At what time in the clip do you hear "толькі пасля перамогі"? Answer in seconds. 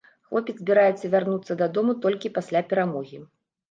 2.09-3.27